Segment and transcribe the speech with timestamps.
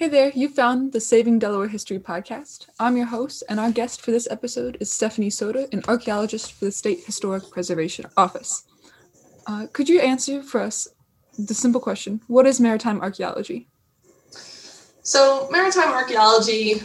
[0.00, 2.68] Hey there, you found the Saving Delaware History podcast.
[2.78, 6.64] I'm your host, and our guest for this episode is Stephanie Soder, an archaeologist for
[6.64, 8.64] the State Historic Preservation Office.
[9.46, 10.88] Uh, could you answer for us
[11.38, 13.68] the simple question What is maritime archaeology?
[15.02, 16.80] So, maritime archaeology,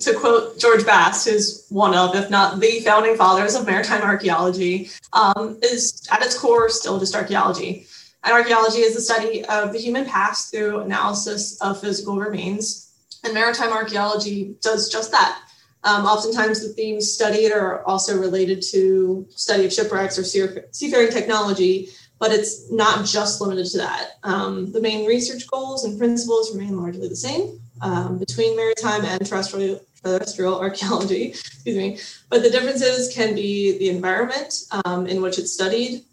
[0.00, 4.90] to quote George Bass, who's one of, if not the founding fathers of maritime archaeology,
[5.14, 7.86] um, is at its core still just archaeology.
[8.24, 12.92] And archaeology is the study of the human past through analysis of physical remains.
[13.24, 15.40] And maritime archaeology does just that.
[15.84, 21.88] Um, oftentimes, the themes studied are also related to study of shipwrecks or seafaring technology,
[22.20, 24.10] but it's not just limited to that.
[24.22, 29.26] Um, the main research goals and principles remain largely the same um, between maritime and
[29.26, 31.24] terrestrial, terrestrial archaeology.
[31.30, 31.98] Excuse me,
[32.30, 34.54] but the differences can be the environment
[34.84, 36.04] um, in which it's studied,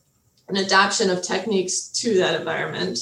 [0.50, 3.00] an adaptation of techniques to that environment.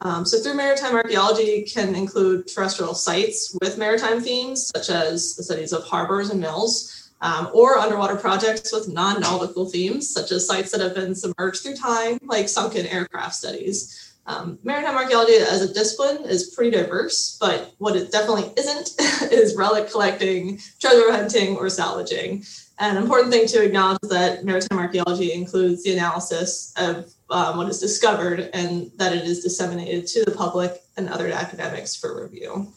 [0.00, 5.42] Um, so, through maritime archaeology can include terrestrial sites with maritime themes, such as the
[5.42, 10.46] studies of harbors and mills, um, or underwater projects with non nautical themes, such as
[10.46, 14.14] sites that have been submerged through time, like sunken aircraft studies.
[14.26, 18.90] Um, maritime archaeology as a discipline is pretty diverse, but what it definitely isn't
[19.32, 22.44] is relic collecting, treasure hunting, or salvaging.
[22.78, 27.68] An important thing to acknowledge is that maritime archaeology includes the analysis of um, what
[27.68, 32.68] is discovered and that it is disseminated to the public and other academics for review.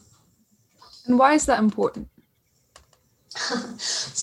[1.06, 2.08] And why is that important?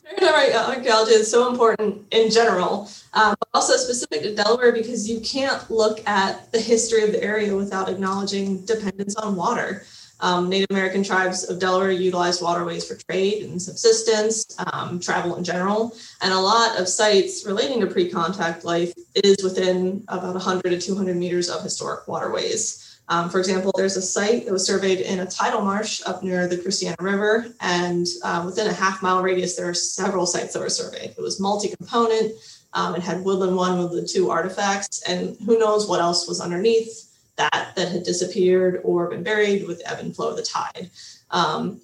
[0.02, 5.20] maritime archaeology is so important in general, um, but also specific to Delaware because you
[5.20, 9.84] can't look at the history of the area without acknowledging dependence on water.
[10.20, 15.44] Um, Native American tribes of Delaware utilized waterways for trade and subsistence, um, travel in
[15.44, 20.70] general, and a lot of sites relating to pre contact life is within about 100
[20.70, 22.82] to 200 meters of historic waterways.
[23.08, 26.48] Um, for example, there's a site that was surveyed in a tidal marsh up near
[26.48, 30.60] the Christiana River, and uh, within a half mile radius, there are several sites that
[30.60, 31.10] were surveyed.
[31.10, 32.32] It was multi component,
[32.72, 37.06] um, it had Woodland 1, Woodland 2 artifacts, and who knows what else was underneath
[37.36, 40.90] that that had disappeared or been buried with the ebb and flow of the tide.
[41.30, 41.80] Um,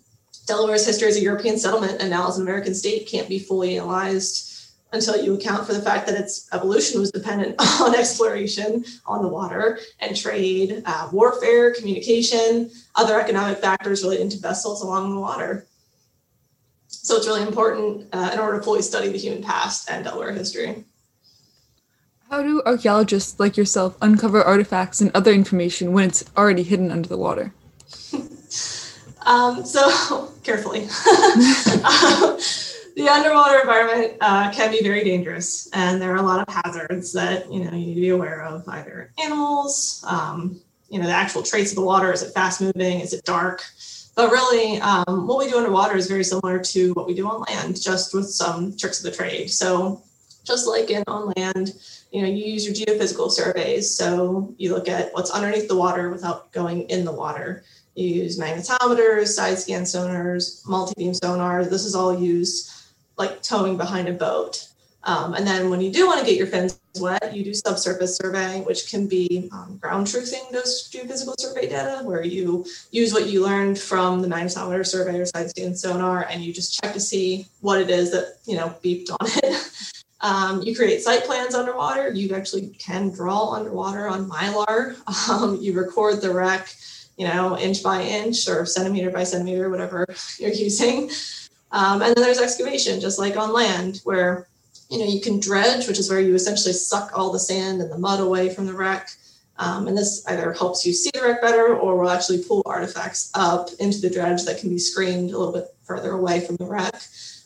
[0.47, 3.79] Delaware's history as a European settlement and now as an American state can't be fully
[3.79, 4.53] analyzed
[4.93, 9.29] until you account for the fact that its evolution was dependent on exploration on the
[9.29, 15.67] water and trade, uh, warfare, communication, other economic factors relating to vessels along the water.
[16.89, 20.33] So it's really important uh, in order to fully study the human past and Delaware
[20.33, 20.85] history.
[22.33, 27.07] How do archaeologists like yourself uncover artifacts and other information when it's already hidden under
[27.07, 27.53] the water?
[29.27, 30.85] um, so, carefully.
[30.89, 31.37] uh,
[32.97, 37.13] the underwater environment uh, can be very dangerous, and there are a lot of hazards
[37.13, 38.67] that you know you need to be aware of.
[38.67, 42.11] Either animals, um, you know, the actual traits of the water.
[42.15, 43.01] Is it fast moving?
[43.01, 43.63] Is it dark?
[44.17, 47.43] But really, um, what we do underwater is very similar to what we do on
[47.43, 49.51] land, just with some tricks of the trade.
[49.51, 50.03] So,
[50.45, 51.75] just like in on land,
[52.13, 53.93] you know, you use your geophysical surveys.
[53.97, 57.65] So you look at what's underneath the water without going in the water.
[57.95, 61.65] You use magnetometers, side scan sonars, multi-beam sonar.
[61.65, 62.71] This is all used
[63.17, 64.69] like towing behind a boat.
[65.05, 68.17] Um, and then when you do want to get your fins wet, you do subsurface
[68.17, 73.27] surveying, which can be um, ground truthing those geophysical survey data, where you use what
[73.27, 77.01] you learned from the magnetometer survey or side scan sonar, and you just check to
[77.01, 79.71] see what it is that you know beeped on it.
[80.23, 82.11] Um, you create site plans underwater.
[82.11, 84.97] You actually can draw underwater on Mylar.
[85.31, 86.75] Um, you record the wreck,
[87.17, 90.07] you know, inch by inch or centimeter by centimeter, whatever
[90.39, 91.11] you're using.
[91.71, 94.49] Um, and then there's excavation, just like on land, where
[94.91, 97.91] you know you can dredge, which is where you essentially suck all the sand and
[97.91, 99.09] the mud away from the wreck.
[99.59, 103.31] Um, and this either helps you see the wreck better or will actually pull artifacts
[103.35, 106.65] up into the dredge that can be screened a little bit further away from the
[106.65, 106.95] wreck.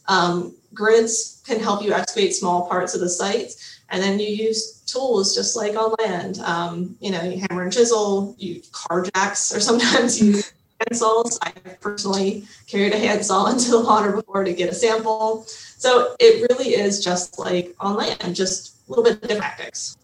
[0.08, 3.52] Um, grids can help you excavate small parts of the site,
[3.90, 6.38] and then you use tools just like on land.
[6.40, 10.42] Um, you know, you hammer and chisel, you car jacks, or sometimes you
[10.80, 11.38] handsaws.
[11.42, 11.50] I
[11.80, 15.44] personally carried a handsaw into the water before to get a sample.
[15.46, 19.96] So it really is just like on land, just a little bit of different tactics.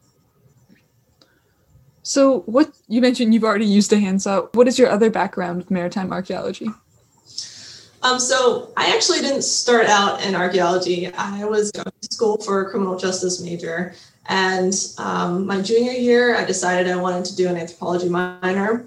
[2.04, 4.48] So, what you mentioned you've already used a handsaw.
[4.54, 6.68] What is your other background with maritime archaeology?
[8.02, 11.12] Um, so I actually didn't start out in archaeology.
[11.14, 13.94] I was going to school for a criminal justice major.
[14.26, 18.86] And um, my junior year, I decided I wanted to do an anthropology minor.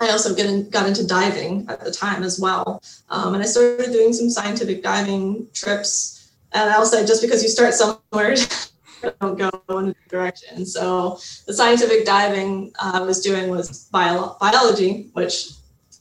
[0.00, 2.82] I also in, got into diving at the time as well.
[3.08, 6.30] Um, and I started doing some scientific diving trips.
[6.52, 8.36] And I also, just because you start somewhere,
[9.20, 10.66] don't go in a direction.
[10.66, 15.50] So the scientific diving uh, I was doing was bio- biology, which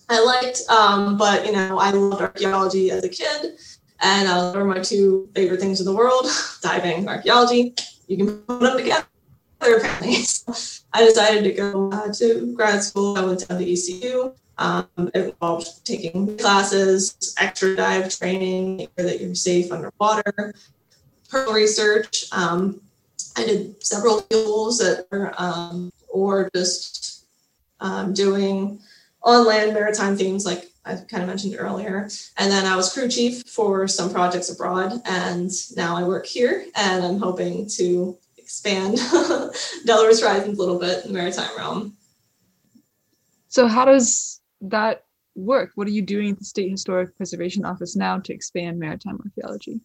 [0.09, 3.57] I liked, um, but you know, I loved archaeology as a kid,
[4.01, 6.27] and uh, those are my two favorite things in the world:
[6.61, 7.75] diving, archaeology.
[8.07, 9.05] You can put them together
[9.59, 10.15] apparently.
[10.25, 10.53] So
[10.93, 13.17] I decided to go uh, to grad school.
[13.17, 14.33] I went to the ECU.
[14.57, 20.53] Um, it involved taking classes, extra dive training, make sure that you're safe underwater,
[21.51, 22.25] research.
[22.31, 22.79] Um,
[23.35, 27.25] I did several fuels that were, um, or just
[27.81, 28.79] um, doing
[29.25, 32.07] on land maritime themes like I kind of mentioned earlier.
[32.37, 35.01] And then I was crew chief for some projects abroad.
[35.05, 38.97] And now I work here and I'm hoping to expand
[39.85, 41.97] Delaware's horizons a little bit in the maritime realm.
[43.47, 45.71] So, how does that work?
[45.75, 49.79] What are you doing at the State Historic Preservation Office now to expand maritime archaeology?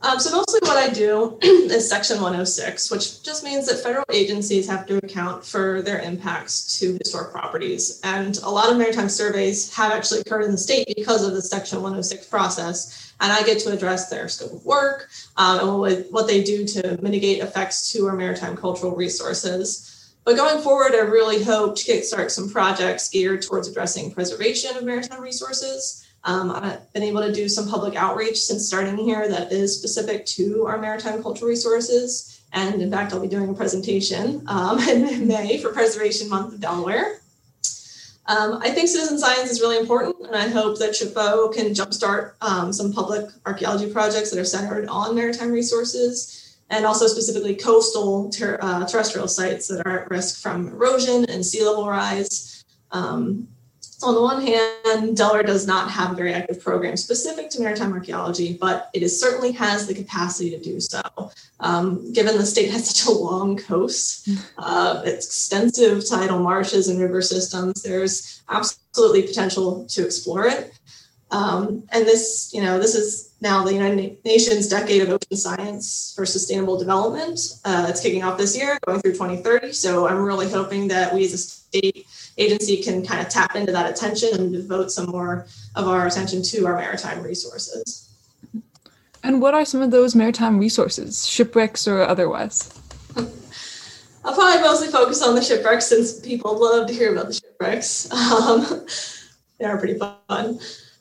[0.00, 4.68] Um, so mostly what I do is Section 106, which just means that federal agencies
[4.68, 8.00] have to account for their impacts to historic properties.
[8.04, 11.42] And a lot of maritime surveys have actually occurred in the state because of the
[11.42, 13.12] Section 106 process.
[13.20, 16.64] And I get to address their scope of work um, and what, what they do
[16.64, 20.12] to mitigate effects to our maritime cultural resources.
[20.24, 24.84] But going forward, I really hope to kickstart some projects geared towards addressing preservation of
[24.84, 29.52] maritime resources um, I've been able to do some public outreach since starting here that
[29.52, 32.40] is specific to our maritime cultural resources.
[32.52, 36.60] And in fact, I'll be doing a presentation um, in May for Preservation Month of
[36.60, 37.20] Delaware.
[38.26, 42.32] Um, I think citizen science is really important, and I hope that SHPO can jumpstart
[42.42, 48.28] um, some public archaeology projects that are centered on maritime resources and also specifically coastal
[48.28, 52.64] ter- uh, terrestrial sites that are at risk from erosion and sea level rise.
[52.90, 53.48] Um,
[54.02, 57.92] on the one hand, Delaware does not have a very active program specific to maritime
[57.92, 61.02] archaeology, but it is, certainly has the capacity to do so.
[61.60, 64.28] Um, given the state has such a long coast,
[64.58, 70.72] uh, extensive tidal marshes and river systems, there's absolutely potential to explore it.
[71.30, 76.12] Um, and this, you know, this is now the United Nations Decade of Ocean Science
[76.16, 77.38] for Sustainable Development.
[77.64, 79.72] Uh, it's kicking off this year, going through 2030.
[79.72, 82.06] So I'm really hoping that we as a state
[82.36, 85.46] agency can kind of tap into that attention and devote some more
[85.76, 88.08] of our attention to our maritime resources.
[89.22, 92.72] And what are some of those maritime resources, shipwrecks or otherwise?
[94.24, 98.08] I'll probably mostly focus on the shipwrecks since people love to hear about the shipwrecks.
[98.38, 98.86] Um,
[99.58, 100.60] they are pretty fun.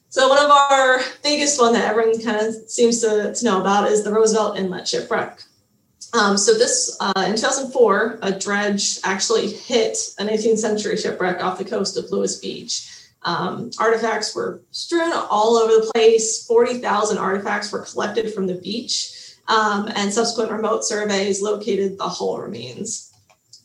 [0.09, 3.91] So one of our biggest one that everyone kind of seems to, to know about
[3.91, 5.41] is the Roosevelt Inlet shipwreck.
[6.13, 11.57] Um, so this, uh, in 2004, a dredge actually hit an 18th century shipwreck off
[11.57, 12.89] the coast of Lewes Beach.
[13.23, 16.45] Um, artifacts were strewn all over the place.
[16.45, 22.39] 40,000 artifacts were collected from the beach, um, and subsequent remote surveys located the hull
[22.39, 23.11] remains.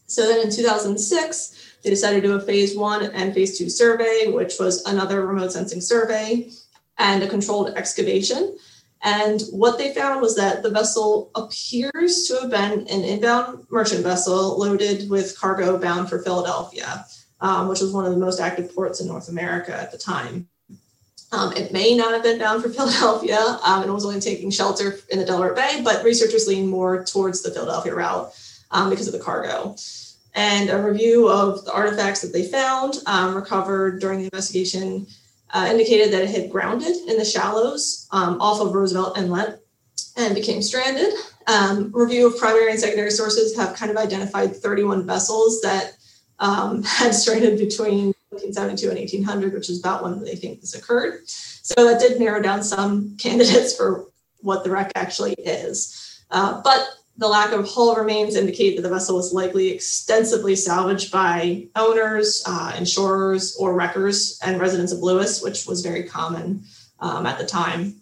[0.06, 4.28] So then in 2006, they decided to do a phase one and phase two survey,
[4.28, 6.50] which was another remote sensing survey
[6.98, 8.56] and a controlled excavation.
[9.02, 14.04] And what they found was that the vessel appears to have been an inbound merchant
[14.04, 17.04] vessel loaded with cargo bound for Philadelphia,
[17.40, 20.48] um, which was one of the most active ports in North America at the time.
[21.32, 25.00] Um, it may not have been bound for Philadelphia um, and was only taking shelter
[25.10, 28.32] in the Delaware Bay, but researchers lean more towards the Philadelphia route
[28.70, 29.74] um, because of the cargo.
[30.34, 35.06] And a review of the artifacts that they found um, recovered during the investigation
[35.50, 39.60] uh, indicated that it had grounded in the shallows um, off of Roosevelt Inlet
[40.16, 41.12] and became stranded.
[41.46, 45.96] Um, review of primary and secondary sources have kind of identified 31 vessels that
[46.38, 51.28] um, had stranded between 1972 and 1800, which is about when they think this occurred.
[51.28, 54.06] So that did narrow down some candidates for
[54.40, 56.20] what the wreck actually is.
[56.30, 56.88] Uh, but
[57.22, 62.42] the lack of hull remains indicate that the vessel was likely extensively salvaged by owners,
[62.46, 66.64] uh, insurers, or wreckers and residents of Lewes, which was very common
[67.00, 67.94] um, at the time.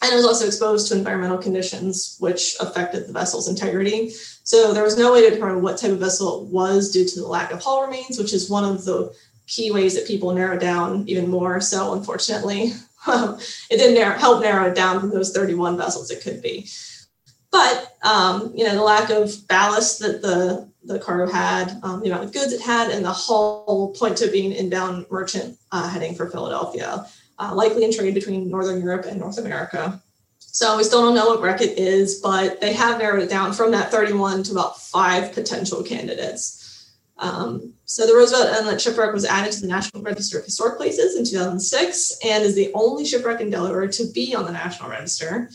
[0.00, 4.10] And it was also exposed to environmental conditions which affected the vessel's integrity.
[4.44, 7.20] So there was no way to determine what type of vessel it was due to
[7.20, 9.12] the lack of hull remains, which is one of the
[9.48, 11.60] key ways that people narrow down even more.
[11.60, 12.74] So unfortunately,
[13.08, 16.68] it didn't narrow, help narrow it down from those 31 vessels it could be.
[17.50, 22.08] But um, you know, the lack of ballast that the the cargo had, um, the
[22.08, 26.14] amount of goods it had, and the hull point to being inbound merchant uh, heading
[26.14, 27.06] for Philadelphia,
[27.38, 30.00] uh, likely in trade between Northern Europe and North America.
[30.38, 33.52] So we still don't know what wreck it is, but they have narrowed it down
[33.52, 36.58] from that 31 to about five potential candidates.
[37.18, 41.16] Um, so the Roosevelt Inlet shipwreck was added to the National Register of Historic Places
[41.16, 45.50] in 2006 and is the only shipwreck in Delaware to be on the National Register.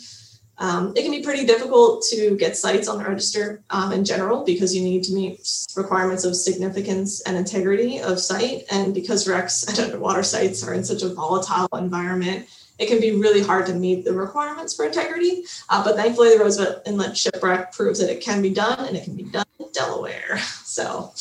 [0.60, 4.44] Um, it can be pretty difficult to get sites on the register um, in general
[4.44, 5.40] because you need to meet
[5.76, 8.64] requirements of significance and integrity of site.
[8.72, 12.48] And because wrecks and underwater sites are in such a volatile environment,
[12.80, 15.44] it can be really hard to meet the requirements for integrity.
[15.70, 19.04] Uh, but thankfully, the Roosevelt Inlet shipwreck proves that it can be done and it
[19.04, 20.40] can be done in Delaware.
[20.74, 21.14] So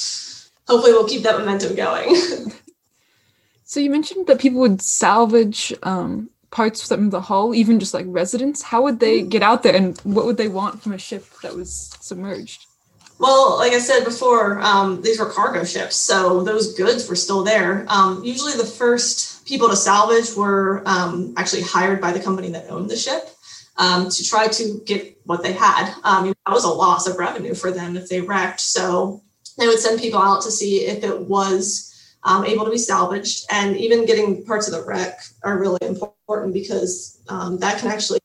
[0.66, 2.16] hopefully, we'll keep that momentum going.
[3.64, 8.06] so you mentioned that people would salvage um, parts from the hull, even just like
[8.08, 8.62] residents.
[8.62, 9.28] How would they mm-hmm.
[9.28, 12.66] get out there, and what would they want from a ship that was submerged?
[13.18, 17.42] Well, like I said before, um, these were cargo ships, so those goods were still
[17.42, 17.84] there.
[17.88, 22.70] Um, usually, the first people to salvage were um, actually hired by the company that
[22.70, 23.28] owned the ship
[23.76, 25.94] um, to try to get what they had.
[26.04, 28.60] Um, that was a loss of revenue for them if they wrecked.
[28.60, 29.22] So
[29.58, 31.88] they would send people out to see if it was
[32.24, 33.46] um, able to be salvaged.
[33.50, 36.16] And even getting parts of the wreck are really important
[36.52, 38.20] because um, that can actually,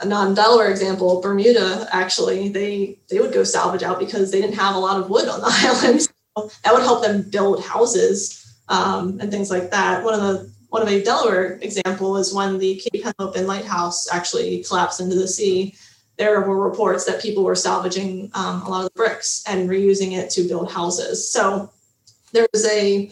[0.00, 4.76] a non-Delaware example, Bermuda actually, they they would go salvage out because they didn't have
[4.76, 6.02] a lot of wood on the island.
[6.02, 10.04] So that would help them build houses um, and things like that.
[10.04, 14.64] One of the one of a Delaware example is when the Cape Henlopen Lighthouse actually
[14.64, 15.74] collapsed into the sea
[16.16, 20.12] there were reports that people were salvaging um, a lot of the bricks and reusing
[20.12, 21.30] it to build houses.
[21.30, 21.70] So
[22.32, 23.10] there's a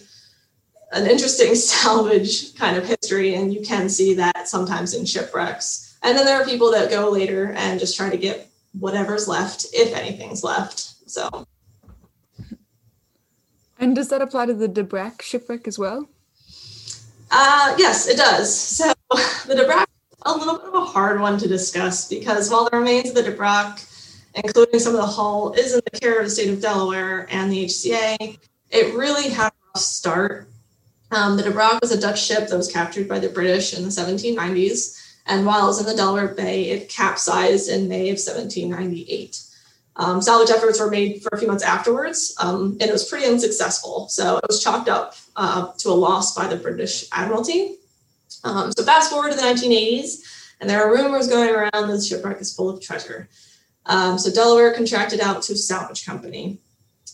[0.92, 5.98] an interesting salvage kind of history, and you can see that sometimes in shipwrecks.
[6.02, 9.66] And then there are people that go later and just try to get whatever's left,
[9.72, 10.94] if anything's left.
[11.10, 11.46] So.
[13.78, 16.08] And does that apply to the DeBraak shipwreck as well?
[17.30, 18.54] Uh, yes, it does.
[18.54, 19.86] So the DeBraak
[20.24, 23.22] a little bit of a hard one to discuss because while the remains of the
[23.22, 23.84] DeBraak,
[24.34, 27.50] including some of the hull, is in the care of the state of Delaware and
[27.50, 28.38] the HCA,
[28.70, 30.48] it really had a rough start.
[31.12, 33.90] Um, the DeBraak was a Dutch ship that was captured by the British in the
[33.90, 39.42] 1790s, and while it was in the Delaware Bay, it capsized in May of 1798.
[39.96, 43.26] Um, salvage efforts were made for a few months afterwards, um, and it was pretty
[43.26, 44.08] unsuccessful.
[44.08, 47.76] So it was chalked up uh, to a loss by the British Admiralty.
[48.42, 52.02] Um, so fast forward to the 1980s, and there are rumors going around that the
[52.02, 53.28] shipwreck is full of treasure.
[53.84, 56.58] Um, so Delaware contracted out to a salvage company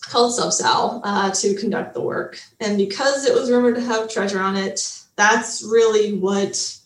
[0.03, 2.41] called Subsal uh, to conduct the work.
[2.61, 6.79] And because it was rumored to have treasure on it, that's really what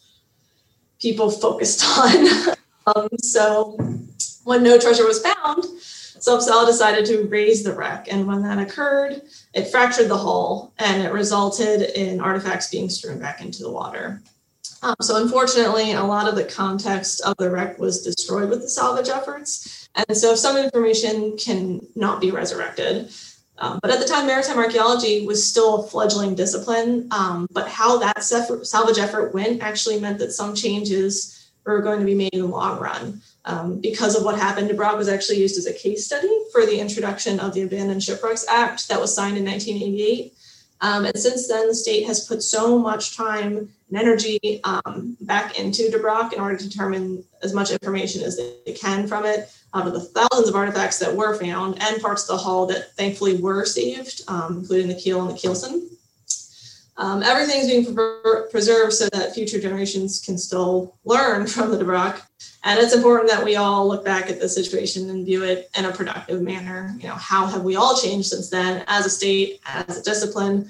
[1.00, 2.57] people focused on.
[2.87, 3.76] um, so
[4.45, 5.64] when no treasure was found,
[6.23, 8.07] Subsal decided to raise the wreck.
[8.11, 9.23] And when that occurred,
[9.54, 14.23] it fractured the hull and it resulted in artifacts being strewn back into the water.
[14.83, 18.69] Um, so, unfortunately, a lot of the context of the wreck was destroyed with the
[18.69, 19.89] salvage efforts.
[19.95, 23.11] And so, some information can not be resurrected.
[23.59, 27.09] Um, but at the time, maritime archaeology was still a fledgling discipline.
[27.12, 32.07] Um, but how that salvage effort went actually meant that some changes were going to
[32.07, 33.21] be made in the long run.
[33.45, 36.79] Um, because of what happened, DeBraak was actually used as a case study for the
[36.79, 40.35] introduction of the Abandoned Shipwrecks Act that was signed in 1988.
[40.81, 45.58] Um, and since then, the state has put so much time and energy um, back
[45.58, 49.87] into DeBraak in order to determine as much information as they can from it out
[49.87, 53.40] of the thousands of artifacts that were found and parts of the hull that thankfully
[53.40, 55.88] were saved, um, including the keel and the keelson.
[56.99, 62.20] Um, everything's being pre- preserved so that future generations can still learn from the DeBraak.
[62.64, 65.87] And it's important that we all look back at the situation and view it in
[65.87, 66.94] a productive manner.
[66.99, 70.68] You know, how have we all changed since then as a state, as a discipline?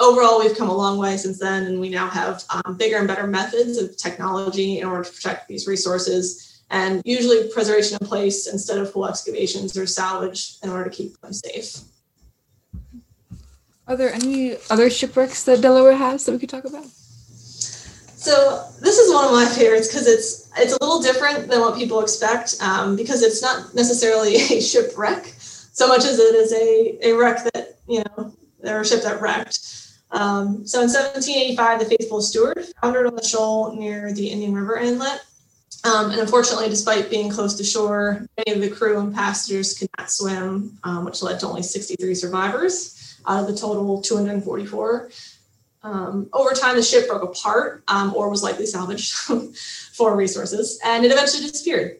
[0.00, 3.06] Overall, we've come a long way since then, and we now have um, bigger and
[3.06, 6.62] better methods of technology in order to protect these resources.
[6.70, 11.20] And usually, preservation in place instead of full excavations or salvage in order to keep
[11.20, 11.80] them safe.
[13.86, 16.86] Are there any other shipwrecks that Delaware has that we could talk about?
[16.86, 21.74] So this is one of my favorites because it's it's a little different than what
[21.74, 25.34] people expect um, because it's not necessarily a shipwreck
[25.72, 29.20] so much as it is a, a wreck that you know there are ships that
[29.20, 29.58] wrecked.
[30.12, 34.76] Um, so in 1785, the Faithful Steward foundered on the shoal near the Indian River
[34.76, 35.20] Inlet.
[35.84, 39.88] Um, and unfortunately, despite being close to shore, many of the crew and passengers could
[39.98, 45.10] not swim, um, which led to only 63 survivors out of the total 244.
[45.82, 49.12] Um, over time, the ship broke apart um, or was likely salvaged
[49.92, 51.96] for resources, and it eventually disappeared.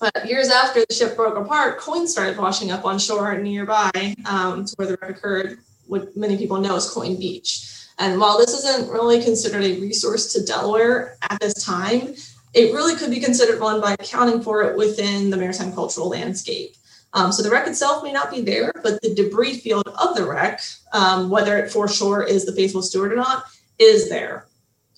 [0.00, 3.90] But years after the ship broke apart, coins started washing up on shore nearby
[4.26, 7.70] um, to where the wreck occurred, what many people know as Coin Beach.
[7.98, 12.14] And while this isn't really considered a resource to Delaware at this time,
[12.52, 16.76] it really could be considered one by accounting for it within the maritime cultural landscape.
[17.12, 20.24] Um, so the wreck itself may not be there, but the debris field of the
[20.24, 20.60] wreck,
[20.92, 23.44] um, whether it for sure is the faithful steward or not,
[23.78, 24.46] is there.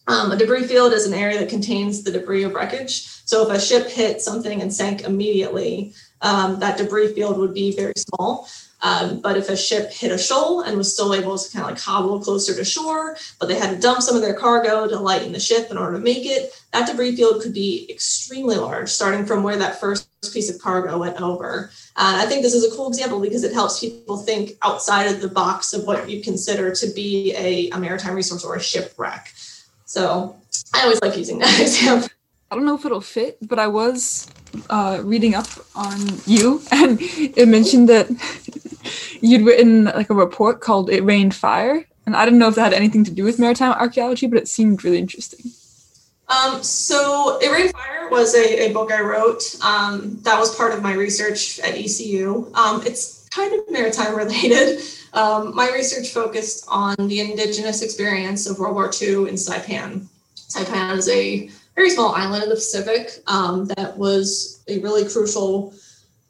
[0.09, 3.03] Um, a debris field is an area that contains the debris of wreckage.
[3.25, 7.75] So if a ship hit something and sank immediately, um, that debris field would be
[7.75, 8.49] very small.
[8.83, 11.71] Um, but if a ship hit a shoal and was still able to kind of
[11.71, 14.99] like hobble closer to shore, but they had to dump some of their cargo to
[14.99, 18.89] lighten the ship in order to make it, that debris field could be extremely large,
[18.89, 21.71] starting from where that first piece of cargo went over.
[21.97, 25.21] Uh, I think this is a cool example because it helps people think outside of
[25.21, 29.33] the box of what you consider to be a, a maritime resource or a shipwreck.
[29.87, 30.37] So
[30.75, 32.09] I always like using that example.
[32.51, 34.29] I don't know if it'll fit, but I was
[34.71, 38.09] uh, reading up on you, and it mentioned that
[39.21, 42.65] you'd written like a report called "It Rained Fire," and I didn't know if that
[42.65, 45.51] had anything to do with maritime archaeology, but it seemed really interesting.
[46.29, 49.43] Um, so, "It Rained Fire" was a, a book I wrote.
[49.63, 52.51] Um, that was part of my research at ECU.
[52.55, 54.81] Um, it's kind of maritime related.
[55.13, 60.05] Um, my research focused on the indigenous experience of World War II in Saipan.
[60.37, 65.75] Saipan is a very small island in the Pacific um, that was a really crucial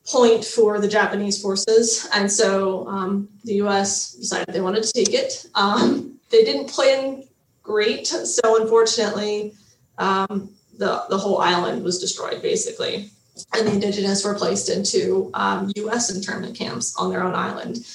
[0.06, 2.08] point for the Japanese forces.
[2.12, 5.46] And so um, the US decided they wanted to take it.
[5.54, 7.24] Um, they didn't plan
[7.62, 8.06] great.
[8.06, 9.54] So unfortunately,
[9.98, 13.10] um, the, the whole island was destroyed basically.
[13.54, 15.30] And the indigenous were placed into
[15.76, 17.86] US um, internment camps on their own island.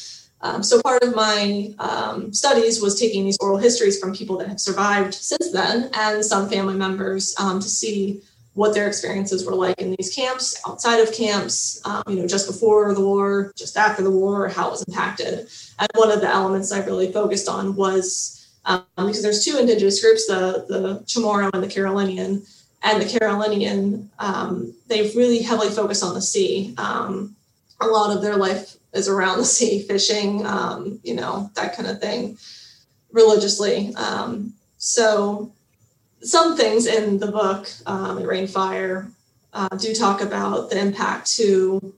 [0.44, 4.48] Um, so part of my um, studies was taking these oral histories from people that
[4.48, 8.22] have survived since then and some family members um, to see
[8.54, 12.48] what their experiences were like in these camps, outside of camps, um, you know, just
[12.48, 15.48] before the war, just after the war, how it was impacted.
[15.80, 20.02] And one of the elements I really focused on was um, because there's two indigenous
[20.02, 22.44] groups, the, the Chamorro and the Carolinian.
[22.84, 26.76] And the Carolinian, um, they've really heavily focused on the sea.
[26.78, 31.88] a lot of their life is around the sea, fishing, um, you know, that kind
[31.88, 32.38] of thing,
[33.12, 33.94] religiously.
[33.96, 35.52] Um, so,
[36.22, 39.10] some things in the book, um, Rain Fire,
[39.54, 41.94] uh, do talk about the impact to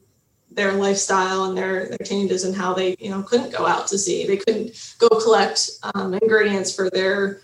[0.52, 3.98] their lifestyle and their, their changes and how they, you know, couldn't go out to
[3.98, 4.26] sea.
[4.26, 7.42] They couldn't go collect um, ingredients for their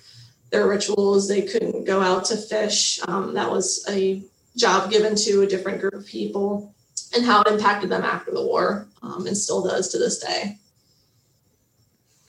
[0.52, 1.28] their rituals.
[1.28, 3.00] They couldn't go out to fish.
[3.08, 4.24] Um, that was a
[4.58, 6.74] job given to a different group of people
[7.16, 10.58] and how it impacted them after the war um, and still does to this day.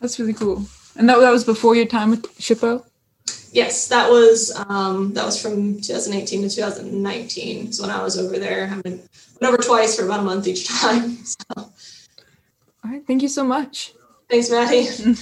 [0.01, 0.65] That's really cool.
[0.97, 2.85] And that, that was before your time with SHPO?
[3.53, 7.73] Yes, that was um, that was from 2018 to 2019.
[7.73, 9.09] So when I was over there, I went
[9.43, 11.17] over twice for about a month each time.
[11.25, 11.37] So.
[11.57, 11.71] All
[12.85, 13.93] right, thank you so much.
[14.29, 14.87] Thanks, Maddie.